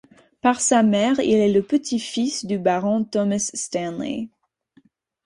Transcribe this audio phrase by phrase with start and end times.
[0.41, 4.29] Par sa mère, il est le petit-fils du baron Thomas Stanley.